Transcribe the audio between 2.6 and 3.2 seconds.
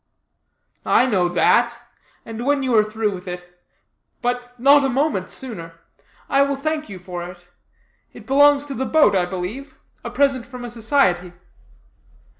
you are through